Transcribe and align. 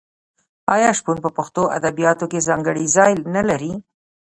آیا 0.75 0.89
شپون 0.97 1.17
په 1.25 1.29
پښتو 1.37 1.63
ادبیاتو 1.77 2.25
کې 2.31 2.45
ځانګړی 2.47 2.85
ځای 2.95 3.11
نلري؟ 3.35 3.73